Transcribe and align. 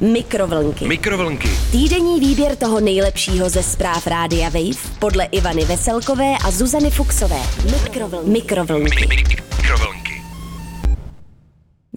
Mikrovlnky. 0.00 0.88
Mikrovlnky. 0.88 1.48
Týdenní 1.72 2.20
výběr 2.20 2.56
toho 2.56 2.80
nejlepšího 2.80 3.48
ze 3.50 3.62
zpráv 3.62 4.06
Rádia 4.06 4.48
Wave 4.48 4.96
podle 4.98 5.24
Ivany 5.24 5.64
Veselkové 5.64 6.34
a 6.44 6.50
Zuzany 6.50 6.90
Fuxové. 6.90 7.38
Mikrovlnky. 7.72 8.30
Mikrovlnky. 8.30 9.06
Mikrovlnky. 9.06 10.22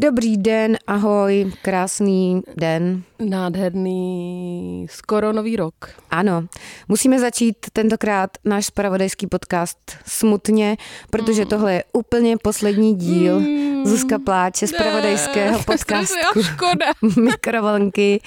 Dobrý 0.01 0.37
den, 0.37 0.77
ahoj, 0.87 1.51
krásný 1.61 2.41
den. 2.57 3.03
Nádherný, 3.25 4.85
skoro 4.89 5.33
nový 5.33 5.55
rok. 5.55 5.73
Ano, 6.11 6.43
musíme 6.87 7.19
začít 7.19 7.55
tentokrát 7.73 8.29
náš 8.45 8.65
spravodajský 8.65 9.27
podcast 9.27 9.77
smutně, 10.07 10.77
protože 11.09 11.41
Mm. 11.41 11.47
tohle 11.47 11.73
je 11.73 11.83
úplně 11.93 12.37
poslední 12.37 12.95
díl 12.95 13.41
Zuzka 13.83 14.19
pláče 14.19 14.67
spravodajského 14.67 15.59
podcastu 15.65 16.05
strašně 16.15 16.43
škoda. 16.43 16.85
Mikrovlnky. 17.21 18.21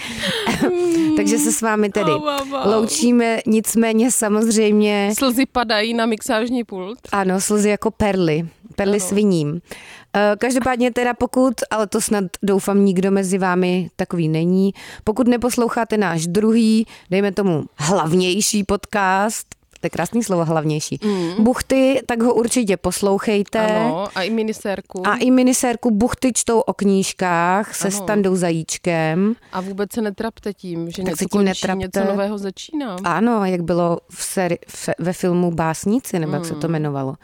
Takže 1.17 1.39
se 1.39 1.53
s 1.53 1.63
vámi 1.63 1.90
tedy 1.90 2.11
loučíme, 2.64 3.39
nicméně 3.46 4.11
samozřejmě 4.11 5.13
Slzy 5.18 5.46
padají 5.46 5.94
na 5.94 6.07
mixážní 6.07 6.64
pult. 6.64 6.99
Ano, 7.13 7.41
slzy 7.41 7.68
jako 7.68 7.91
perly. 7.91 8.49
Perly 8.77 8.99
Ano. 9.00 9.08
sviním. 9.08 9.61
Eh, 10.17 10.36
Každopádně 10.39 10.91
teda 10.93 11.14
pokud, 11.14 11.55
ale 11.71 11.86
to 11.86 12.00
snad 12.00 12.25
doufám 12.43 12.85
nikdo 12.85 13.11
mezi 13.11 13.39
vámi 13.39 13.91
takový 13.96 14.29
není, 14.29 14.72
pokud 15.05 15.29
neposloucháte 15.29 15.96
náš 15.96 16.27
druhý, 16.27 16.86
dejme 17.11 17.32
tomu 17.32 17.64
hlavnější 17.77 18.64
podcast, 18.64 19.46
to 19.82 19.86
je 19.86 19.91
krásný 19.91 20.22
slovo 20.22 20.45
hlavnější, 20.45 20.99
mm. 21.04 21.45
Buchty, 21.45 22.00
tak 22.07 22.22
ho 22.22 22.35
určitě 22.35 22.77
poslouchejte. 22.77 23.59
Ano, 23.59 24.07
a 24.14 24.22
i 24.22 24.31
minisérku. 24.31 25.07
A 25.07 25.17
i 25.17 25.31
minisérku 25.31 25.91
Buchty 25.91 26.32
čtou 26.35 26.61
o 26.61 26.72
knížkách 26.72 27.75
se 27.75 27.89
Ano. 27.89 27.96
Standou 27.96 28.36
Zajíčkem. 28.36 29.35
A 29.53 29.61
vůbec 29.61 29.93
se 29.93 30.03
netrapte 30.03 30.53
tím, 30.55 30.91
že 30.91 30.96
Tak 30.96 31.05
něco 31.05 31.17
se 31.17 31.25
tím 31.25 31.29
končí, 31.29 31.45
netrapte. 31.45 31.79
něco 31.79 32.05
nového 32.05 32.39
začíná. 32.39 32.97
Ano, 33.05 33.44
jak 33.44 33.62
bylo 33.62 33.98
v 34.10 34.22
seri, 34.25 34.58
fe, 34.69 34.92
ve 34.98 35.12
filmu 35.12 35.50
Básníci, 35.50 36.19
nebo 36.19 36.33
jak 36.34 36.44
se 36.44 36.55
to 36.55 36.66
jmenovalo. 36.66 37.14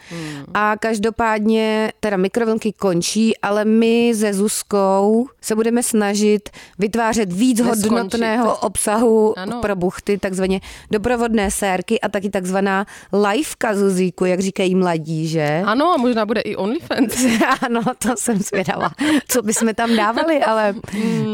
A 0.55 0.77
každopádně, 0.77 1.92
teda 2.01 2.17
mikrovlnky 2.17 2.73
končí, 2.73 3.39
ale 3.39 3.64
my 3.64 4.12
se 4.17 4.34
Zuzkou 4.34 5.29
se 5.41 5.55
budeme 5.55 5.83
snažit 5.83 6.48
vytvářet 6.79 7.33
víc 7.33 7.59
Neskončit. 7.59 7.84
hodnotného 7.91 8.56
obsahu 8.56 9.39
Ano. 9.39 9.61
pro 9.61 9.77
buchty, 9.77 10.19
takzvaně 10.19 10.61
doprovodné 10.91 11.51
sérky 11.51 12.01
a 12.01 12.09
taky 12.09 12.31
takzvaná 12.49 12.87
liveka 13.13 13.75
Zuzíku, 13.75 14.25
jak 14.25 14.41
říkají 14.41 14.75
mladí, 14.75 15.29
že? 15.29 15.63
Ano, 15.65 15.93
a 15.93 15.97
možná 15.97 16.27
bude 16.27 16.41
i 16.41 16.57
OnlyFans. 16.57 17.25
Ano, 17.63 17.81
to 17.99 18.17
jsem 18.17 18.39
zvědala, 18.39 18.91
co 19.29 19.43
bychom 19.43 19.75
tam 19.75 19.97
dávali, 19.97 20.41
ale 20.43 20.75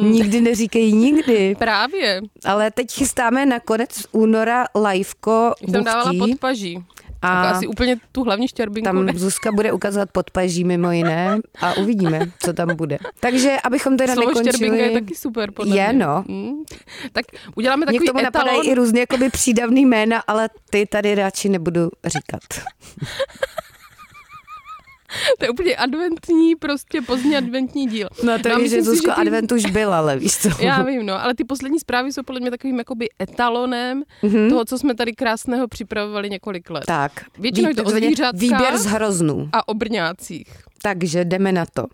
nikdy 0.03 0.41
neříkají 0.41 0.93
nikdy. 0.93 1.55
Právě. 1.59 2.21
Ale 2.45 2.71
teď 2.71 2.93
chystáme 2.93 3.47
na 3.47 3.61
konec 3.61 4.07
února 4.13 4.67
liveko 4.91 5.55
Jsem 5.71 5.85
dávala 5.85 6.13
buchtí. 6.13 6.85
A 7.25 7.43
A 7.43 7.51
asi 7.51 7.67
úplně 7.67 7.97
tu 8.13 8.25
hlavní 8.25 8.49
štěrbinku 8.49 8.85
tam 8.85 9.07
ne. 9.07 9.13
Zuzka 9.17 9.53
bude 9.53 9.73
ukazovat 9.73 10.11
podpaží 10.13 10.65
mimo 10.65 10.91
jiné 10.93 11.39
a 11.61 11.75
uvidíme, 11.75 12.21
co 12.39 12.53
tam 12.53 12.77
bude. 12.77 12.99
Takže 13.21 13.57
abychom 13.65 13.97
teda 13.97 14.15
Slovo 14.15 14.29
nekončili... 14.29 14.57
štěrbinka 14.57 14.85
je 14.85 15.01
taky 15.01 15.15
super, 15.15 15.51
podle 15.51 15.77
Je, 15.77 15.93
mě. 15.93 16.07
no. 16.07 16.25
Mm. 16.29 16.53
Tak 17.13 17.25
uděláme 17.57 17.81
Mě 17.81 17.87
takový 17.87 18.09
k 18.09 18.13
tomu 18.13 18.25
napadají 18.25 18.51
etalon. 18.59 18.73
i 18.73 18.75
různě 18.75 19.01
jakoby 19.01 19.31
přídavný 19.31 19.87
jména, 19.87 20.23
ale 20.27 20.49
ty 20.71 20.87
tady 20.87 21.15
radši 21.15 21.49
nebudu 21.49 21.91
říkat. 22.07 22.41
To 25.39 25.45
je 25.45 25.51
úplně 25.51 25.77
adventní, 25.77 26.57
prostě 26.57 27.01
pozdní 27.03 27.37
adventní 27.37 27.87
díl. 27.87 28.09
No 28.23 28.39
to 28.39 28.55
a 28.55 28.59
je, 28.59 28.69
že 28.69 28.83
Zuzko 28.83 29.11
ty- 29.15 29.21
advent 29.21 29.53
už 29.53 29.65
byl, 29.67 29.95
ale 29.95 30.17
víš 30.19 30.37
co. 30.37 30.49
Já 30.61 30.83
vím, 30.83 31.07
no, 31.07 31.23
ale 31.25 31.35
ty 31.35 31.45
poslední 31.45 31.81
zprávy 31.81 32.13
jsou 32.13 32.23
podle 32.23 32.41
mě 32.41 32.51
takovým 32.51 32.79
jakoby 32.79 33.09
etalonem 33.23 34.03
Mhm. 34.23 34.49
toho, 34.49 34.65
co 34.65 34.79
jsme 34.79 34.95
tady 34.95 35.13
krásného 35.13 35.69
připravovali 35.69 36.31
několik 36.31 36.71
let. 36.71 36.85
Tak, 36.87 37.13
Většinou 37.39 37.69
je 37.69 37.75
to 37.75 37.85
o 37.85 37.91
výběr 38.35 38.79
z 38.79 38.87
hroznů. 38.87 39.49
A 39.53 39.69
o 39.69 39.75
brňácích. 39.75 40.47
Takže 40.83 41.25
jdeme 41.25 41.53
na 41.53 41.67
to. 41.67 41.87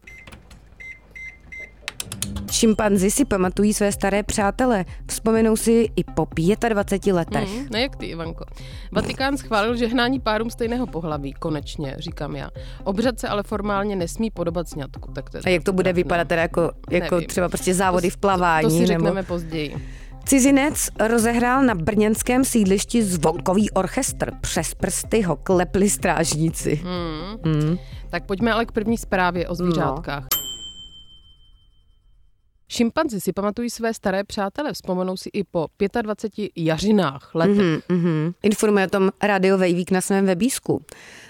Šimpanzi 2.51 3.11
si 3.11 3.25
pamatují 3.25 3.75
své 3.75 3.93
staré 3.93 4.23
přátele. 4.23 4.85
Vzpomenou 5.07 5.57
si 5.57 5.89
i 5.97 6.05
po 6.05 6.27
25 6.69 7.13
letech. 7.13 7.49
Hmm, 7.49 7.67
ne 7.71 7.81
jak 7.81 7.97
ty, 7.97 8.07
Ivanko. 8.07 8.45
Vatikán 8.93 9.37
schválil 9.37 9.77
žehnání 9.77 10.21
párům 10.21 10.51
stejného 10.51 10.87
pohlaví, 10.87 11.33
konečně, 11.33 11.95
říkám 11.99 12.37
já. 12.37 12.51
Obřad 12.85 13.21
se 13.21 13.29
ale 13.29 13.43
formálně 13.43 13.97
nesmí 13.97 14.31
podobat 14.31 14.69
sňatku. 14.69 15.13
Tak 15.13 15.31
to 15.31 15.37
je 15.37 15.43
A 15.47 15.49
jak 15.49 15.65
to 15.65 15.73
bude 15.73 15.93
vypadat 15.93 16.29
teda 16.29 16.43
jako, 16.43 16.71
jako 16.91 17.15
Nevím. 17.15 17.29
třeba 17.29 17.49
prostě 17.49 17.75
závody 17.75 18.11
v 18.11 18.17
plavání? 18.17 18.65
To 18.65 18.71
si 18.71 18.79
nebo... 18.79 18.87
řekneme 18.87 19.23
později. 19.23 19.77
Cizinec 20.25 20.89
rozehrál 21.09 21.63
na 21.63 21.75
brněnském 21.75 22.45
sídlišti 22.45 23.03
zvonkový 23.03 23.71
orchestr. 23.71 24.31
Přes 24.41 24.75
prsty 24.75 25.23
ho 25.23 25.37
klepli 25.37 25.91
strážníci. 25.91 26.75
Hmm. 26.75 27.55
Hmm. 27.55 27.79
Tak 28.11 28.27
pojďme 28.27 28.53
ale 28.53 28.67
k 28.67 28.73
první 28.73 28.99
zprávě 28.99 29.49
o 29.49 29.55
zvířátkách. 29.55 30.27
Šimpanzi 32.73 33.21
si 33.21 33.33
pamatují 33.33 33.71
své 33.71 33.95
staré 33.95 34.25
přátele, 34.25 34.73
vzpomenou 34.73 35.17
si 35.17 35.31
i 35.33 35.45
po 35.45 35.67
25 36.03 36.51
jařinách 36.57 37.35
letech. 37.35 37.57
Mhm, 37.57 37.81
mhm. 37.89 38.33
Informuje 38.43 38.87
o 38.87 38.91
tom 38.91 39.11
Radio 39.23 39.59
Vejvík 39.59 39.91
na 39.91 40.01
svém 40.01 40.27
webísku. 40.27 40.85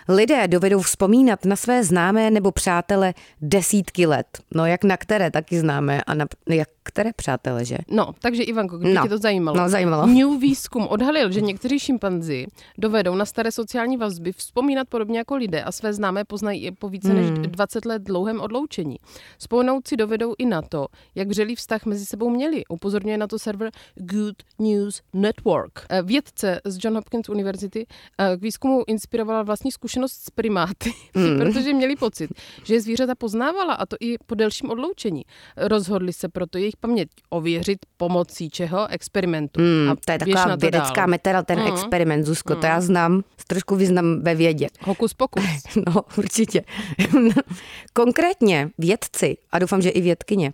Lidé 0.08 0.48
dovedou 0.48 0.80
vzpomínat 0.80 1.44
na 1.44 1.56
své 1.56 1.84
známé 1.84 2.30
nebo 2.30 2.52
přátele 2.52 3.14
desítky 3.40 4.06
let. 4.06 4.26
No 4.54 4.66
jak 4.66 4.84
na 4.84 4.96
které 4.96 5.30
taky 5.30 5.58
známé 5.60 6.02
a 6.02 6.14
na 6.14 6.26
jak 6.48 6.68
které 6.90 7.10
přátele, 7.16 7.64
že? 7.64 7.76
No, 7.88 8.14
takže 8.20 8.42
Ivanko, 8.42 8.78
kdyby 8.78 8.94
No. 8.94 9.02
tě 9.02 9.08
to 9.08 9.18
zajímalo. 9.18 9.56
No, 9.58 9.68
zajímalo. 9.68 10.06
New 10.06 10.38
výzkum 10.40 10.86
odhalil, 10.86 11.30
že 11.32 11.40
někteří 11.40 11.78
šimpanzi 11.78 12.46
dovedou 12.78 13.14
na 13.14 13.24
staré 13.24 13.52
sociální 13.52 13.96
vazby 13.96 14.32
vzpomínat 14.32 14.88
podobně 14.88 15.18
jako 15.18 15.36
lidé 15.36 15.62
a 15.62 15.72
své 15.72 15.92
známé 15.92 16.24
poznají 16.24 16.64
i 16.66 16.70
po 16.72 16.88
více 16.88 17.14
než 17.14 17.26
Hmm. 17.30 17.42
20 17.42 17.84
let 17.84 18.02
dlouhém 18.02 18.40
odloučení. 18.40 18.96
Vzpomenout 19.38 19.88
si 19.88 19.96
dovedou 19.96 20.34
i 20.38 20.46
na 20.46 20.62
to, 20.62 20.86
jak 21.14 21.28
vřelý 21.28 21.54
vztah 21.56 21.86
mezi 21.86 22.06
sebou 22.06 22.30
měli. 22.30 22.64
Upozorňuje 22.66 23.18
na 23.18 23.26
to 23.26 23.38
server 23.38 23.70
Good 23.94 24.36
News 24.58 25.02
Network. 25.12 25.86
Eh, 25.90 26.02
Vědce 26.02 26.60
z 26.64 26.78
John 26.84 26.94
Hopkins 26.94 27.28
University 27.28 27.86
eh, 28.18 28.36
k 28.36 28.40
výzkumu 28.42 28.82
inspirovala 28.86 29.42
vlastní 29.42 29.72
zkušenost 29.72 30.12
s 30.12 30.30
primáty, 30.30 30.92
Hmm. 31.14 31.38
protože 31.38 31.72
měli 31.74 31.96
pocit, 31.96 32.30
že 32.64 32.74
je 32.74 32.80
zvířata 32.80 33.14
poznávala 33.14 33.74
a 33.74 33.86
to 33.86 33.96
i 34.00 34.16
po 34.26 34.34
delším 34.34 34.70
odloučení. 34.70 35.22
Rozhodli 35.56 36.12
se 36.12 36.28
proto 36.28 36.58
jejich 36.58 36.76
paměť 36.80 37.08
ověřit 37.30 37.78
pomocí 37.96 38.50
čeho? 38.50 38.88
Experimentu. 38.88 39.60
Hmm, 39.60 39.90
A 39.90 39.96
to 40.04 40.12
je 40.12 40.18
taková 40.18 40.44
to 40.44 40.56
vědecká 40.56 40.94
dál. 41.00 41.06
metera, 41.08 41.42
ten 41.42 41.58
Mm. 41.60 41.66
experiment, 41.66 42.26
Zuzko, 42.26 42.54
to 42.56 42.66
já 42.66 42.80
znám, 42.80 43.22
trošku 43.46 43.76
význam 43.76 44.20
ve 44.22 44.34
vědě. 44.34 44.68
Hokus 44.80 45.14
pokus. 45.14 45.44
No, 45.86 46.02
určitě. 46.18 46.62
Konkrétně 47.92 48.70
vědci, 48.78 49.36
a 49.52 49.58
doufám, 49.58 49.82
že 49.82 49.88
i 49.90 50.00
vědkyně, 50.00 50.52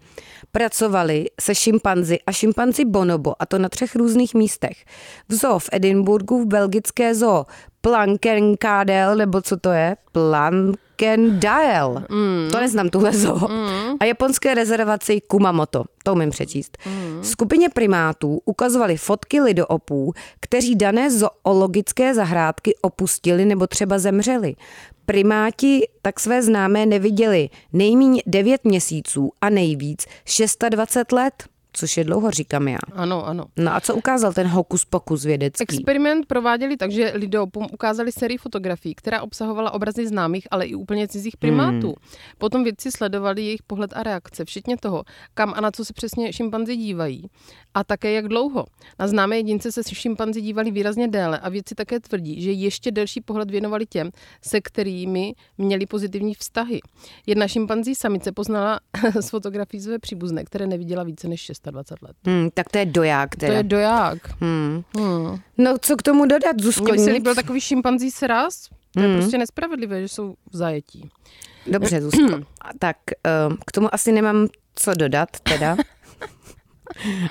pracovali 0.52 1.26
se 1.40 1.54
šimpanzi 1.54 2.18
a 2.26 2.32
šimpanzi 2.32 2.84
bonobo, 2.84 3.34
a 3.42 3.46
to 3.46 3.58
na 3.58 3.68
třech 3.68 3.96
různých 3.96 4.34
místech. 4.34 4.84
V 5.28 5.34
zoo 5.34 5.58
v 5.58 5.68
Edinburgu, 5.72 6.42
v 6.42 6.46
belgické 6.46 7.14
zoo 7.14 7.44
Plankenkadel, 7.80 9.16
nebo 9.16 9.42
co 9.42 9.56
to 9.56 9.72
je? 9.72 9.96
Plankendale. 10.12 12.06
Mm. 12.10 12.48
To 12.52 12.60
neznám, 12.60 12.88
tuhle 12.88 13.12
zoo. 13.12 13.48
Mm. 13.48 13.96
A 14.00 14.04
japonské 14.04 14.54
rezervaci 14.54 15.20
Kumamoto. 15.20 15.84
To 16.02 16.12
umím 16.12 16.30
přečíst. 16.30 16.78
Mm. 16.86 17.24
Skupině 17.24 17.68
primátů 17.68 18.40
ukazovali 18.44 18.96
fotky 18.96 19.40
lidoopů, 19.40 20.12
kteří 20.40 20.74
dané 20.76 21.10
zoologické 21.10 22.14
zahrádky 22.14 22.74
opustili 22.82 23.44
nebo 23.44 23.66
třeba 23.66 23.98
zemřeli. 23.98 24.54
Primáti 25.06 25.88
tak 26.02 26.20
své 26.20 26.42
známé 26.42 26.86
neviděli 26.86 27.48
nejméně 27.72 28.22
9 28.26 28.64
měsíců 28.64 29.32
a 29.40 29.50
nejvíc 29.50 30.06
26 30.70 31.12
let, 31.12 31.44
což 31.76 31.96
je 31.96 32.04
dlouho, 32.04 32.30
říkám 32.30 32.68
já. 32.68 32.78
Ano, 32.92 33.26
ano. 33.26 33.44
No 33.56 33.74
a 33.74 33.80
co 33.80 33.94
ukázal 33.94 34.32
ten 34.32 34.46
hokus 34.46 34.84
pokus 34.84 35.24
vědecký? 35.24 35.62
Experiment 35.62 36.26
prováděli 36.26 36.76
tak, 36.76 36.90
že 36.90 37.12
lidopům 37.14 37.66
ukázali 37.72 38.12
sérii 38.12 38.38
fotografií, 38.38 38.94
která 38.94 39.22
obsahovala 39.22 39.70
obrazy 39.70 40.06
známých, 40.06 40.48
ale 40.50 40.66
i 40.66 40.74
úplně 40.74 41.08
cizích 41.08 41.36
primátů. 41.36 41.86
Hmm. 41.86 42.10
Potom 42.38 42.64
vědci 42.64 42.92
sledovali 42.92 43.42
jejich 43.42 43.62
pohled 43.62 43.90
a 43.94 44.02
reakce, 44.02 44.44
včetně 44.44 44.76
toho, 44.76 45.04
kam 45.34 45.52
a 45.56 45.60
na 45.60 45.70
co 45.70 45.84
se 45.84 45.92
přesně 45.92 46.32
šimpanzi 46.32 46.76
dívají. 46.76 47.30
A 47.74 47.84
také 47.84 48.12
jak 48.12 48.28
dlouho. 48.28 48.64
Na 48.98 49.08
známé 49.08 49.36
jedince 49.36 49.72
se 49.72 49.82
šimpanzi 49.84 50.40
dívali 50.40 50.70
výrazně 50.70 51.08
déle 51.08 51.38
a 51.38 51.48
vědci 51.48 51.74
také 51.74 52.00
tvrdí, 52.00 52.42
že 52.42 52.52
ještě 52.52 52.90
delší 52.90 53.20
pohled 53.20 53.50
věnovali 53.50 53.86
těm, 53.86 54.10
se 54.42 54.60
kterými 54.60 55.34
měli 55.58 55.86
pozitivní 55.86 56.34
vztahy. 56.34 56.80
Jedna 57.26 57.48
šimpanzí 57.48 57.94
samice 57.94 58.32
poznala 58.32 58.80
z 59.20 59.30
fotografií 59.30 59.80
své 59.80 59.98
příbuzné, 59.98 60.44
které 60.44 60.66
neviděla 60.66 61.02
více 61.02 61.28
než 61.28 61.50
26 61.70 62.02
let. 62.02 62.16
Hmm, 62.26 62.48
tak 62.54 62.68
to 62.68 62.78
je 62.78 62.86
doják 62.86 63.36
teda. 63.36 63.52
To 63.52 63.56
je 63.56 63.62
doják. 63.62 64.18
Hmm. 64.40 64.82
Hmm. 64.98 65.38
No 65.58 65.78
co 65.78 65.96
k 65.96 66.02
tomu 66.02 66.26
dodat, 66.26 66.60
Zuzko? 66.60 66.92
Mně 66.92 66.98
se 67.04 67.10
líbil 67.10 67.34
takový 67.34 67.60
šimpanzí 67.60 68.10
sraz. 68.10 68.68
To 68.90 69.00
je 69.00 69.08
Mhm. 69.08 69.16
prostě 69.18 69.38
nespravedlivé, 69.38 70.02
že 70.02 70.08
jsou 70.08 70.34
v 70.52 70.56
zajetí. 70.56 71.08
Dobře, 71.66 72.00
Zuzko. 72.00 72.40
Tak 72.78 72.96
um, 73.48 73.56
k 73.66 73.72
tomu 73.72 73.94
asi 73.94 74.12
nemám 74.12 74.46
co 74.74 74.94
dodat 74.94 75.28
teda. 75.42 75.76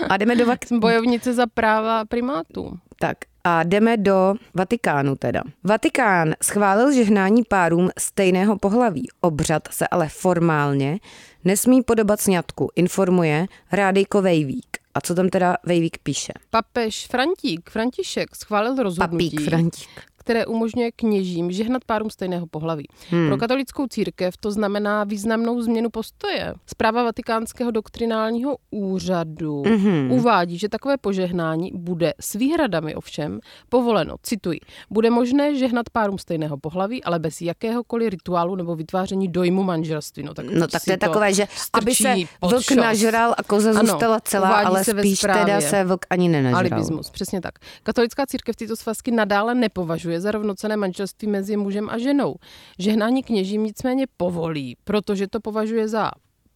A 0.09 0.17
jdeme 0.17 0.35
do 0.35 0.45
vak- 0.45 0.79
Bojovnice 0.79 1.33
za 1.33 1.45
práva 1.53 2.05
primátů. 2.05 2.77
Tak 2.99 3.17
a 3.43 3.63
jdeme 3.63 3.97
do 3.97 4.33
Vatikánu 4.53 5.15
teda. 5.15 5.41
Vatikán 5.63 6.33
schválil 6.43 6.91
žehnání 6.91 7.43
párům 7.49 7.89
stejného 7.99 8.57
pohlaví. 8.57 9.07
Obřad 9.21 9.67
se 9.71 9.88
ale 9.88 10.09
formálně 10.09 10.99
nesmí 11.45 11.83
podobat 11.83 12.21
sňatku, 12.21 12.69
informuje 12.75 13.47
Rádejko 13.71 14.21
Vejvík. 14.21 14.77
A 14.94 15.01
co 15.01 15.15
tam 15.15 15.30
teda 15.30 15.57
Vejvík 15.63 15.97
píše? 15.97 16.33
Papež 16.50 17.07
Frantík, 17.07 17.69
František 17.69 18.36
schválil 18.36 18.75
rozhodnutí, 18.75 19.30
Papík 19.30 19.50
Frantík. 19.50 19.89
Které 20.25 20.45
umožňuje 20.45 20.92
kněžím 20.92 21.51
žehnat 21.51 21.86
párům 21.86 22.10
stejného 22.10 22.48
pohlaví. 22.48 22.88
Hmm. 23.10 23.27
Pro 23.27 23.38
katolickou 23.38 23.88
církev 23.88 24.38
to 24.38 24.51
znamená 24.51 25.04
významnou 25.04 25.62
změnu 25.62 25.89
postoje. 25.89 26.54
Zpráva 26.66 27.04
Vatikánského 27.04 27.72
doktrinálního 27.72 28.57
úřadu 28.72 29.63
hmm. 29.68 30.12
uvádí, 30.12 30.57
že 30.57 30.69
takové 30.69 30.98
požehnání 30.98 31.72
bude 31.75 32.13
s 32.19 32.33
výhradami 32.33 32.95
ovšem 32.95 33.39
povoleno. 33.69 34.16
Cituji. 34.24 34.60
Bude 34.89 35.10
možné 35.10 35.56
žehnat 35.56 35.89
párům 35.89 36.18
stejného 36.18 36.57
pohlaví, 36.57 37.04
ale 37.04 37.19
bez 37.19 37.42
jakéhokoliv 37.42 38.10
rituálu 38.10 38.56
nebo 38.56 38.75
vytváření 38.75 39.27
dojmu 39.27 39.63
manželství. 39.63 40.24
No 40.24 40.33
tak, 40.33 40.45
no, 40.45 40.68
tak 40.68 40.83
to 40.86 40.92
je 40.92 40.98
takové, 40.98 41.33
že 41.33 41.48
aby 41.74 41.95
se 41.95 42.16
vlk 42.42 42.72
nažral 42.72 43.36
a 43.38 43.44
koza 43.44 43.69
ano, 43.69 43.80
zůstala 43.80 44.19
celá, 44.19 44.56
ale 44.56 44.83
spíš 44.83 45.19
teda 45.19 45.62
se 45.62 45.83
vlk 45.83 46.06
ani 46.10 46.30
nenažral. 46.30 46.60
Alibismus, 46.60 47.10
přesně 47.10 47.42
tak. 47.42 47.54
Katolická 47.83 48.25
církev 48.25 48.56
tyto 48.56 48.75
svazky 48.75 49.12
nadále 49.12 49.56
nepovažuje 49.56 50.14
za 50.21 50.31
rovnocené 50.31 50.77
manželství 50.77 51.27
mezi 51.27 51.57
mužem 51.57 51.89
a 51.89 51.97
ženou. 51.97 52.35
Žehnání 52.79 53.23
kněžím 53.23 53.63
nicméně 53.63 54.06
povolí, 54.17 54.77
protože 54.83 55.27
to 55.27 55.39
považuje 55.39 55.88
za 55.88 56.12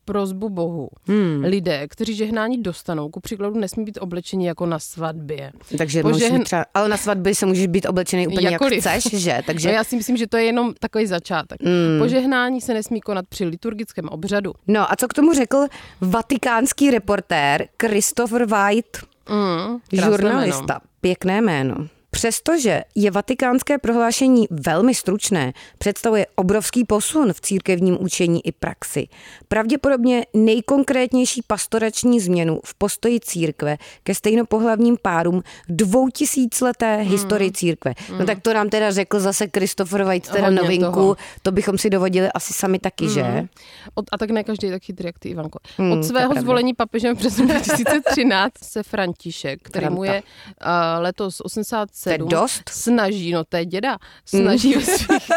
prozbu 0.09 0.49
Bohu. 0.49 0.89
Hmm. 1.07 1.43
Lidé, 1.43 1.87
kteří 1.87 2.15
žehnání 2.15 2.63
dostanou, 2.63 3.09
ku 3.09 3.19
příkladu 3.19 3.59
nesmí 3.59 3.85
být 3.85 3.97
oblečeni 4.01 4.47
jako 4.47 4.65
na 4.65 4.79
svatbě. 4.79 5.51
Takže 5.77 6.01
Požehn... 6.01 6.43
třeba, 6.43 6.65
ale 6.73 6.89
na 6.89 6.97
svatbě 6.97 7.35
se 7.35 7.45
můžeš 7.45 7.67
být 7.67 7.85
oblečený 7.85 8.27
úplně 8.27 8.49
Jakoliv. 8.49 8.85
jak 8.85 8.99
chceš, 8.99 9.21
že? 9.21 9.41
Takže... 9.45 9.67
No 9.67 9.73
já 9.73 9.83
si 9.83 9.95
myslím, 9.95 10.17
že 10.17 10.27
to 10.27 10.37
je 10.37 10.43
jenom 10.43 10.73
takový 10.79 11.05
začátek. 11.05 11.63
Hmm. 11.63 11.99
Požehnání 11.99 12.61
se 12.61 12.73
nesmí 12.73 13.01
konat 13.01 13.25
při 13.29 13.45
liturgickém 13.45 14.09
obřadu. 14.09 14.53
No 14.67 14.91
a 14.91 14.95
co 14.95 15.07
k 15.07 15.13
tomu 15.13 15.33
řekl 15.33 15.65
vatikánský 16.01 16.91
reportér 16.91 17.67
Christopher 17.81 18.45
White, 18.45 18.97
hmm, 19.27 19.79
žurnalista. 19.91 20.73
Jméno. 20.73 20.79
Pěkné 21.01 21.41
jméno. 21.41 21.75
Přestože 22.11 22.83
je 22.95 23.11
vatikánské 23.11 23.77
prohlášení 23.77 24.47
velmi 24.51 24.95
stručné, 24.95 25.53
představuje 25.77 26.25
obrovský 26.35 26.85
posun 26.85 27.33
v 27.33 27.41
církevním 27.41 27.97
učení 28.01 28.47
i 28.47 28.51
praxi. 28.51 29.07
Pravděpodobně 29.47 30.25
nejkonkrétnější 30.33 31.41
pastorační 31.47 32.19
změnu 32.19 32.59
v 32.65 32.75
postoji 32.75 33.19
církve 33.19 33.77
ke 34.03 34.15
stejnopohlavním 34.15 34.97
párům 35.01 35.43
dvoutisícleté 35.69 36.95
hmm. 36.95 37.11
historii 37.11 37.51
církve. 37.51 37.93
Hmm. 38.09 38.19
No 38.19 38.25
tak 38.25 38.39
to 38.41 38.53
nám 38.53 38.69
teda 38.69 38.91
řekl 38.91 39.19
zase 39.19 39.47
Christopher 39.57 40.03
White, 40.03 40.29
teda 40.29 40.45
Hodně 40.45 40.61
novinku, 40.61 40.91
toho. 40.91 41.17
to 41.41 41.51
bychom 41.51 41.77
si 41.77 41.89
dovodili 41.89 42.29
asi 42.31 42.53
sami 42.53 42.79
taky, 42.79 43.05
hmm. 43.05 43.13
že? 43.13 43.47
Od, 43.95 44.05
a 44.11 44.17
tak 44.17 44.29
ne 44.29 44.43
každý 44.43 44.67
je 44.67 44.73
tak 44.73 44.83
chytrý, 44.83 45.05
jak 45.05 45.19
ty, 45.19 45.29
Ivanko. 45.29 45.59
Hmm, 45.77 45.91
Od 45.91 46.03
svého 46.03 46.33
zvolení 46.33 46.73
papežem 46.73 47.15
v 47.15 47.19
2013 47.19 48.53
se 48.63 48.83
František, 48.83 49.59
který 49.61 49.89
mu 49.89 50.03
je 50.03 50.23
uh, 50.23 50.69
letos 50.99 51.41
80 51.41 51.89
to 52.03 52.09
je 52.09 52.17
dost? 52.17 52.69
snaží, 52.69 53.31
no 53.31 53.43
to 53.43 53.57
je 53.57 53.65
děda, 53.65 53.97
snaží 54.25 54.69
mm. 54.75 54.79
ve 54.79 54.85
svých 54.85 55.29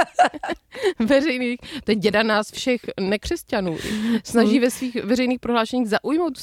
veřejných, 1.08 1.58
to 1.84 1.90
je 1.90 1.94
děda 1.94 2.22
nás 2.22 2.50
všech 2.52 2.80
nekřesťanů, 3.00 3.76
snaží 4.24 4.54
mm. 4.54 4.60
ve 4.60 4.70
svých 4.70 4.94
veřejných 4.94 5.40
prohlášeních 5.40 5.88
zaujmout 5.88 6.38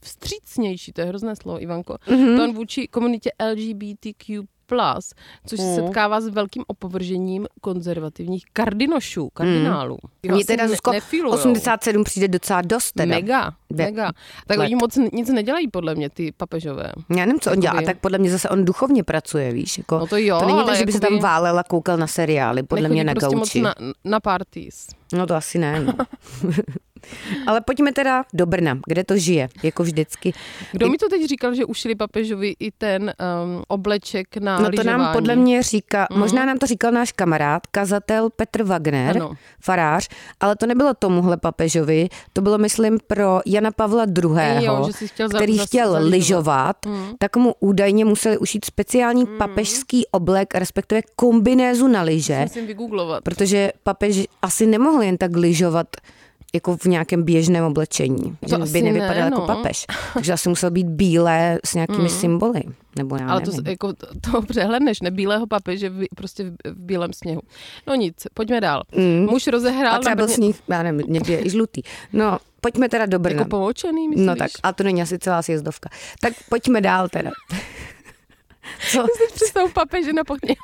vstřícnější, 0.00 0.92
to 0.92 1.00
je 1.00 1.06
hrozné 1.06 1.36
slovo, 1.36 1.62
Ivanko, 1.62 1.94
mm-hmm. 1.94 2.36
to 2.36 2.44
on 2.44 2.52
vůči 2.52 2.88
komunitě 2.88 3.30
LGBTQ 3.52 4.42
Plus, 4.70 5.14
což 5.46 5.58
se 5.60 5.66
mm. 5.66 5.74
setkává 5.74 6.20
s 6.20 6.28
velkým 6.28 6.64
opovržením 6.66 7.46
konzervativních 7.60 8.44
kardinošů, 8.52 9.30
kardinálů. 9.30 9.98
Mm. 10.22 10.34
Mně 10.34 10.44
teda 10.44 10.68
Zuzko, 10.68 10.92
87 11.28 12.04
přijde 12.04 12.28
docela 12.28 12.62
dost 12.62 12.92
teda. 12.92 13.14
Mega, 13.14 13.50
Dvě 13.70 13.86
mega. 13.86 14.12
Tak 14.46 14.58
let. 14.58 14.64
oni 14.64 14.74
moc 14.74 14.96
nic 15.12 15.28
nedělají 15.28 15.68
podle 15.68 15.94
mě, 15.94 16.10
ty 16.10 16.32
papežové. 16.32 16.92
Já 17.16 17.26
nevím, 17.26 17.40
co 17.40 17.52
on 17.52 17.60
dělá, 17.60 17.78
a 17.78 17.82
tak 17.82 17.98
podle 17.98 18.18
mě 18.18 18.30
zase 18.30 18.48
on 18.48 18.64
duchovně 18.64 19.04
pracuje, 19.04 19.52
víš. 19.52 19.78
Jako, 19.78 19.98
no 19.98 20.06
to 20.06 20.16
jo, 20.16 20.38
To 20.40 20.46
není 20.46 20.64
to, 20.64 20.74
že 20.74 20.86
by 20.86 20.92
se 20.92 21.00
tam 21.00 21.18
válel 21.18 21.58
a 21.58 21.62
koukal 21.62 21.96
na 21.96 22.06
seriály, 22.06 22.62
podle 22.62 22.88
mě 22.88 23.04
na 23.04 23.12
prostě 23.12 23.36
gauči. 23.36 23.60
Moc 23.60 23.78
na, 23.78 23.92
na 24.04 24.20
parties. 24.20 24.86
No 25.12 25.26
to 25.26 25.34
asi 25.34 25.58
ne. 25.58 25.80
No. 25.80 25.92
Ale 27.46 27.60
pojďme 27.60 27.92
teda 27.92 28.24
do 28.32 28.46
Brna, 28.46 28.78
kde 28.86 29.04
to 29.04 29.16
žije, 29.16 29.48
jako 29.62 29.82
vždycky. 29.82 30.32
Kdo 30.72 30.86
I... 30.86 30.90
mi 30.90 30.98
to 30.98 31.08
teď 31.08 31.24
říkal, 31.24 31.54
že 31.54 31.64
ušili 31.64 31.94
papežovi 31.94 32.54
i 32.58 32.70
ten 32.70 33.02
um, 33.02 33.62
obleček 33.68 34.36
na 34.36 34.58
No 34.58 34.64
to 34.64 34.70
lyžování? 34.70 34.98
nám 34.98 35.12
podle 35.12 35.36
mě 35.36 35.62
říká, 35.62 36.06
mm. 36.10 36.18
možná 36.18 36.44
nám 36.44 36.58
to 36.58 36.66
říkal 36.66 36.92
náš 36.92 37.12
kamarád, 37.12 37.66
kazatel 37.66 38.30
Petr 38.30 38.62
Wagner, 38.62 39.16
ano. 39.16 39.32
farář, 39.60 40.08
ale 40.40 40.56
to 40.56 40.66
nebylo 40.66 40.94
tomuhle 40.94 41.36
papežovi, 41.36 42.08
to 42.32 42.40
bylo 42.40 42.58
myslím 42.58 42.98
pro 43.06 43.40
Jana 43.46 43.70
Pavla 43.70 44.04
II., 44.04 44.64
jo, 44.64 44.88
chtěl 45.06 45.28
který 45.28 45.56
za, 45.56 45.66
chtěl 45.66 45.96
lyžovat, 46.00 46.86
mm. 46.86 47.06
tak 47.18 47.36
mu 47.36 47.54
údajně 47.60 48.04
museli 48.04 48.38
ušít 48.38 48.64
speciální 48.64 49.24
mm. 49.24 49.38
papežský 49.38 50.06
oblek, 50.10 50.54
respektive 50.54 51.02
kombinézu 51.16 51.88
na 51.88 52.02
lyže. 52.02 52.40
Musím 52.42 52.66
vygooglovat. 52.66 53.24
Protože 53.24 53.72
papež 53.82 54.26
asi 54.42 54.66
nemohl 54.66 55.02
jen 55.02 55.16
tak 55.18 55.36
lyžovat 55.36 55.86
jako 56.54 56.76
v 56.76 56.84
nějakém 56.84 57.22
běžném 57.22 57.64
oblečení. 57.64 58.36
To 58.48 58.66
že 58.66 58.72
by 58.72 58.82
nevypadal 58.82 59.14
ne, 59.14 59.20
jako 59.20 59.36
no. 59.36 59.42
jako 59.42 59.56
papež. 59.56 59.86
Takže 60.14 60.32
asi 60.32 60.48
musel 60.48 60.70
být 60.70 60.86
bílé 60.86 61.58
s 61.64 61.74
nějakými 61.74 62.02
mm. 62.02 62.08
symboly. 62.08 62.62
Nebo 62.96 63.16
já 63.16 63.28
Ale 63.28 63.40
nevím. 63.40 63.64
to, 63.64 63.70
jako, 63.70 63.92
to, 64.20 64.42
přehledneš, 64.42 65.00
ne 65.00 65.10
bílého 65.10 65.46
papeže 65.46 65.90
v, 65.90 66.04
prostě 66.16 66.44
v, 66.44 66.54
v 66.64 66.80
bílém 66.80 67.12
sněhu. 67.12 67.40
No 67.86 67.94
nic, 67.94 68.26
pojďme 68.34 68.60
dál. 68.60 68.82
Mm. 68.96 69.26
Muž 69.30 69.46
rozehrál... 69.46 69.94
A 69.94 69.98
třeba 69.98 70.14
byl 70.14 70.28
sníh, 70.28 70.56
já 70.68 70.82
nevím, 70.82 71.06
někdy 71.08 71.32
je 71.32 71.46
i 71.46 71.50
žlutý. 71.50 71.82
No, 72.12 72.38
pojďme 72.60 72.88
teda 72.88 73.06
do 73.06 73.18
Brna. 73.18 73.38
Jako 73.38 73.48
pomočený, 73.48 74.08
myslíš? 74.08 74.26
No 74.26 74.36
tak, 74.36 74.50
a 74.62 74.72
to 74.72 74.82
není 74.82 75.02
asi 75.02 75.18
celá 75.18 75.42
sjezdovka. 75.42 75.90
Tak 76.20 76.32
pojďme 76.48 76.80
dál 76.80 77.08
teda. 77.08 77.30
Co? 78.90 79.06
Představu 79.34 79.68
papeže 79.68 80.12
na 80.12 80.24
pokně. 80.24 80.54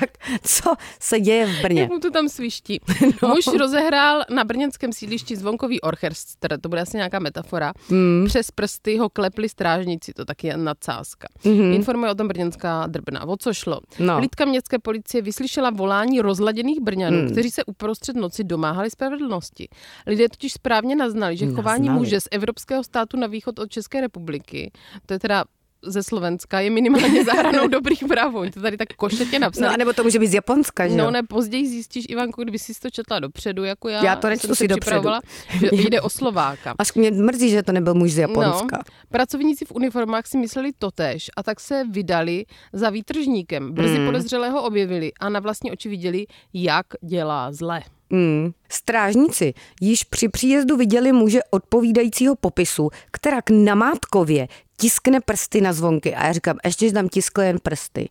Tak 0.00 0.10
co 0.42 0.74
se 1.00 1.20
děje 1.20 1.46
v 1.46 1.62
Brně? 1.62 1.80
Jak 1.80 1.90
mu 1.90 1.98
to 1.98 2.10
tam 2.10 2.28
sviští. 2.28 2.80
No. 3.22 3.28
Muž 3.28 3.46
rozehrál 3.58 4.22
na 4.30 4.44
brněnském 4.44 4.92
sídlišti 4.92 5.36
zvonkový 5.36 5.80
orchestr, 5.80 6.60
to 6.60 6.68
bude 6.68 6.80
asi 6.80 6.96
nějaká 6.96 7.18
metafora. 7.18 7.72
Mm. 7.88 8.24
Přes 8.26 8.50
prsty 8.50 8.96
ho 8.98 9.08
klepli 9.08 9.48
strážníci, 9.48 10.12
to 10.12 10.24
taky 10.24 10.46
je 10.46 10.56
nadsázka. 10.56 11.28
Mm-hmm. 11.44 11.74
Informuje 11.74 12.12
o 12.12 12.14
tom 12.14 12.28
brněnská 12.28 12.86
drbna. 12.86 13.28
O 13.28 13.36
co 13.36 13.54
šlo? 13.54 13.80
No. 13.98 14.16
Hlídka 14.16 14.44
městské 14.44 14.78
policie 14.78 15.22
vyslyšela 15.22 15.70
volání 15.70 16.20
rozladěných 16.20 16.80
Brňanů, 16.80 17.22
mm. 17.22 17.30
kteří 17.30 17.50
se 17.50 17.64
uprostřed 17.64 18.16
noci 18.16 18.44
domáhali 18.44 18.90
spravedlnosti. 18.90 19.68
Lidé 20.06 20.28
totiž 20.28 20.52
správně 20.52 20.96
naznali, 20.96 21.36
že 21.36 21.46
chování 21.46 21.86
naznali. 21.86 21.98
muže 21.98 22.20
z 22.20 22.28
evropského 22.30 22.84
státu 22.84 23.16
na 23.16 23.26
východ 23.26 23.58
od 23.58 23.70
České 23.70 24.00
republiky, 24.00 24.72
to 25.06 25.12
je 25.12 25.18
teda 25.18 25.44
ze 25.86 26.02
Slovenska 26.02 26.60
je 26.60 26.70
minimálně 26.70 27.24
zahranou 27.24 27.68
dobrých 27.68 28.04
právů. 28.08 28.50
To 28.50 28.60
tady 28.60 28.76
tak 28.76 28.88
košetě 28.96 29.38
napsali. 29.38 29.70
No, 29.70 29.76
nebo 29.76 29.92
to 29.92 30.04
může 30.04 30.18
být 30.18 30.26
z 30.26 30.34
Japonska, 30.34 30.88
že 30.88 30.96
No 30.96 31.10
ne, 31.10 31.22
později 31.22 31.68
zjistíš, 31.68 32.04
Ivanku, 32.08 32.42
kdyby 32.42 32.58
si 32.58 32.80
to 32.80 32.90
četla 32.90 33.18
dopředu, 33.20 33.64
jako 33.64 33.88
já, 33.88 34.04
já 34.04 34.16
to 34.16 34.28
nečtu 34.28 34.54
si 34.54 34.68
dopředu. 34.68 35.08
že 35.60 35.68
jde 35.90 36.00
o 36.00 36.10
Slováka. 36.10 36.74
Až 36.78 36.94
mě 36.94 37.10
mrzí, 37.10 37.50
že 37.50 37.62
to 37.62 37.72
nebyl 37.72 37.94
muž 37.94 38.12
z 38.12 38.18
Japonska. 38.18 38.76
No, 38.76 38.82
pracovníci 39.08 39.64
v 39.64 39.72
uniformách 39.72 40.26
si 40.26 40.38
mysleli 40.38 40.72
totéž 40.78 41.30
a 41.36 41.42
tak 41.42 41.60
se 41.60 41.84
vydali 41.90 42.44
za 42.72 42.90
výtržníkem. 42.90 43.72
Brzy 43.72 43.98
mm. 43.98 44.06
podezřelého 44.06 44.62
objevili 44.62 45.12
a 45.20 45.28
na 45.28 45.40
vlastní 45.40 45.72
oči 45.72 45.88
viděli, 45.88 46.26
jak 46.54 46.86
dělá 47.02 47.52
zle. 47.52 47.82
Mm. 48.10 48.52
Strážníci 48.68 49.54
již 49.80 50.04
při 50.04 50.28
příjezdu 50.28 50.76
viděli 50.76 51.12
muže 51.12 51.40
odpovídajícího 51.50 52.36
popisu, 52.36 52.90
která 53.10 53.42
k 53.42 53.50
namátkově 53.50 54.48
tiskne 54.76 55.20
prsty 55.20 55.60
na 55.60 55.72
zvonky. 55.72 56.14
A 56.14 56.26
já 56.26 56.32
říkám, 56.32 56.58
ještě 56.64 56.92
tam 56.92 57.08
tiskl 57.08 57.40
jen 57.40 57.58
prsty. 57.62 58.08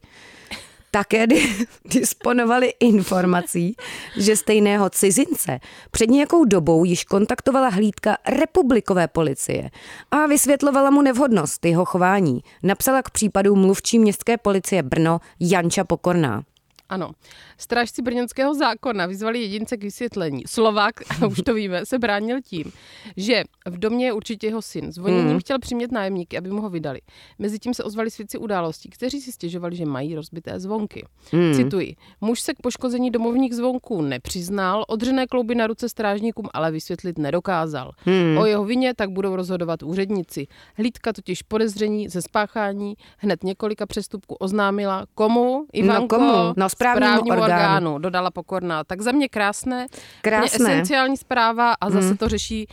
Také 0.91 1.27
disponovali 1.85 2.73
informací, 2.79 3.75
že 4.17 4.35
stejného 4.35 4.89
cizince 4.89 5.59
před 5.91 6.09
nějakou 6.09 6.45
dobou 6.45 6.85
již 6.85 7.03
kontaktovala 7.03 7.69
hlídka 7.69 8.17
republikové 8.27 9.07
policie 9.07 9.69
a 10.11 10.25
vysvětlovala 10.25 10.89
mu 10.89 11.01
nevhodnost 11.01 11.65
jeho 11.65 11.85
chování. 11.85 12.43
Napsala 12.63 13.01
k 13.01 13.09
případu 13.09 13.55
mluvčí 13.55 13.99
městské 13.99 14.37
policie 14.37 14.83
Brno 14.83 15.19
Janča 15.39 15.83
Pokorná. 15.83 16.43
Ano. 16.93 17.11
Strážci 17.57 18.01
brněnského 18.01 18.53
zákona 18.53 19.05
vyzvali 19.05 19.41
jedince 19.41 19.77
k 19.77 19.83
vysvětlení. 19.83 20.43
Slovák, 20.47 20.95
už 21.29 21.41
to 21.45 21.53
víme, 21.53 21.85
se 21.85 21.99
bránil 21.99 22.41
tím, 22.41 22.71
že 23.17 23.43
v 23.65 23.77
domě 23.77 24.05
je 24.05 24.13
určitě 24.13 24.47
jeho 24.47 24.61
syn. 24.61 24.91
Zvoněním 24.91 25.33
mm. 25.33 25.39
chtěl 25.39 25.59
přimět 25.59 25.91
nájemníky, 25.91 26.37
aby 26.37 26.49
mu 26.49 26.61
ho 26.61 26.69
vydali. 26.69 26.99
Mezitím 27.39 27.73
se 27.73 27.83
ozvali 27.83 28.11
svědci 28.11 28.37
událostí, 28.37 28.89
kteří 28.89 29.21
si 29.21 29.31
stěžovali, 29.31 29.75
že 29.75 29.85
mají 29.85 30.15
rozbité 30.15 30.59
zvonky. 30.59 31.05
Mm. 31.31 31.53
Cituji. 31.53 31.95
Muž 32.21 32.41
se 32.41 32.53
k 32.53 32.57
poškození 32.61 33.11
domovních 33.11 33.55
zvonků 33.55 34.01
nepřiznal, 34.01 34.85
odřené 34.87 35.27
klouby 35.27 35.55
na 35.55 35.67
ruce 35.67 35.89
strážníkům 35.89 36.49
ale 36.53 36.71
vysvětlit 36.71 37.17
nedokázal. 37.17 37.91
Mm. 38.05 38.37
O 38.37 38.45
jeho 38.45 38.65
vině 38.65 38.93
tak 38.93 39.09
budou 39.09 39.35
rozhodovat 39.35 39.83
úředníci. 39.83 40.47
Hlídka 40.75 41.13
totiž 41.13 41.41
podezření 41.41 42.09
ze 42.09 42.21
spáchání 42.21 42.93
hned 43.17 43.43
několika 43.43 43.85
přestupků 43.85 44.35
oznámila 44.35 45.05
komu? 45.15 45.65
Ivanko? 45.73 46.17
No 46.17 46.27
komu? 46.27 46.53
No 46.57 46.69
správnímu, 46.91 47.13
správnímu 47.13 47.43
orgánu. 47.43 47.53
orgánu. 47.53 47.97
Dodala 47.99 48.31
pokorná. 48.31 48.83
Tak 48.83 49.01
za 49.01 49.11
mě 49.11 49.29
krásné. 49.29 49.87
Krásné. 50.21 50.59
Mě 50.59 50.73
esenciální 50.73 51.17
zpráva 51.17 51.73
a 51.81 51.89
zase 51.89 52.07
mm. 52.07 52.17
to 52.17 52.29
řeší 52.29 52.67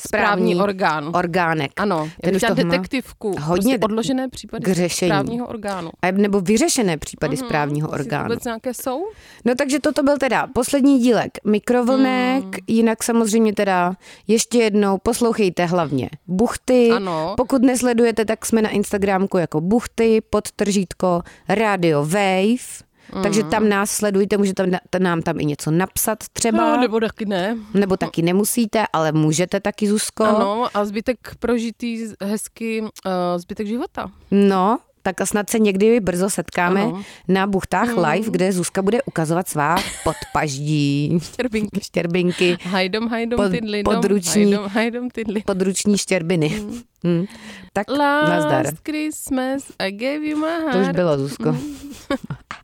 správní, 0.00 0.52
správní 0.52 0.56
orgán. 0.56 1.10
Orgánek. 1.14 1.70
Ano, 1.76 2.10
ten 2.22 2.36
už 2.36 2.42
detektivku. 2.54 3.34
Hodně 3.40 3.78
prostě 3.78 3.84
odložené 3.84 4.28
případy 4.28 4.64
k 4.64 4.68
řešení. 4.68 5.08
správního 5.10 5.46
orgánu. 5.46 5.90
A 6.02 6.10
nebo 6.10 6.40
vyřešené 6.40 6.96
případy 6.98 7.36
mm-hmm. 7.36 7.46
správního 7.46 7.88
orgánu. 7.88 8.28
Vůbec 8.28 8.44
nějaké 8.44 8.74
jsou? 8.74 9.04
No 9.44 9.54
takže 9.54 9.80
toto 9.80 10.02
byl 10.02 10.18
teda 10.18 10.46
poslední 10.46 10.98
dílek 10.98 11.30
mikrovlnek, 11.44 12.44
mm. 12.44 12.52
jinak 12.66 13.02
samozřejmě 13.02 13.52
teda 13.52 13.94
ještě 14.26 14.58
jednou 14.58 14.98
poslouchejte 14.98 15.66
hlavně 15.66 16.10
buchty. 16.26 16.90
Ano. 16.90 17.34
Pokud 17.36 17.62
nesledujete, 17.62 18.24
tak 18.24 18.46
jsme 18.46 18.62
na 18.62 18.70
Instagramku 18.70 19.38
jako 19.38 19.60
buchty, 19.60 20.20
podtržítko, 20.30 21.22
Radio 21.48 22.04
Wave. 22.04 22.84
Mm. 23.14 23.22
Takže 23.22 23.42
tam 23.42 23.68
nás 23.68 23.90
sledujte, 23.90 24.36
můžete 24.36 24.70
nám 24.98 25.22
tam 25.22 25.40
i 25.40 25.44
něco 25.44 25.70
napsat 25.70 26.18
třeba. 26.32 26.76
No, 26.76 26.80
nebo 26.80 27.00
taky 27.00 27.24
ne. 27.24 27.56
Nebo 27.74 27.96
taky 27.96 28.22
nemusíte, 28.22 28.84
ale 28.92 29.12
můžete 29.12 29.60
taky, 29.60 29.88
Zuzko. 29.88 30.24
Ano, 30.24 30.66
a 30.74 30.84
zbytek 30.84 31.18
prožitý 31.38 32.06
hezky 32.22 32.80
uh, 32.80 32.90
zbytek 33.36 33.66
života. 33.66 34.10
No, 34.30 34.78
tak 35.06 35.20
a 35.20 35.26
snad 35.26 35.50
se 35.50 35.58
někdy 35.58 36.00
brzo 36.00 36.30
setkáme 36.30 36.82
ano. 36.82 37.02
na 37.28 37.46
Buchtách 37.46 37.96
mm. 37.96 38.04
live, 38.04 38.30
kde 38.30 38.52
Zuzka 38.52 38.82
bude 38.82 39.02
ukazovat 39.02 39.48
svá 39.48 39.76
podpaždí. 40.04 41.18
Štěrbinky. 41.22 41.80
Štěrbinky. 41.80 42.56
Hajdom, 42.62 43.08
hajdom, 43.08 43.36
pod, 43.36 43.50
tydlidom, 43.50 43.94
područní, 43.94 44.52
hajdom, 44.52 44.68
hajdom, 44.68 45.10
tydli. 45.10 45.42
Područní 45.46 45.98
štěrbiny. 45.98 46.48
Mm. 46.48 46.80
Mm. 47.06 47.24
Tak 47.72 47.90
Last 47.90 48.28
nazdar. 48.28 48.66
Christmas 48.84 49.62
I 49.78 49.92
gave 49.92 50.26
you 50.26 50.36
my 50.38 50.46
heart. 50.46 50.72
To 50.72 50.78
už 50.78 50.88
bylo, 50.88 51.18
Zuzko. 51.18 51.52
Mm. 51.52 51.60